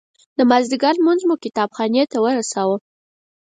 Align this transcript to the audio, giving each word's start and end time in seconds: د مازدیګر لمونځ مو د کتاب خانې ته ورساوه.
د 0.37 0.39
مازدیګر 0.49 0.93
لمونځ 0.97 1.21
مو 1.27 1.35
د 1.37 1.41
کتاب 1.45 1.69
خانې 1.75 2.03
ته 2.11 2.17
ورساوه. 2.21 2.77